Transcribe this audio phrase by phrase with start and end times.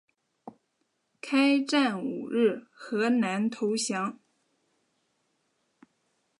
[1.21, 4.19] 开战五日荷兰投降。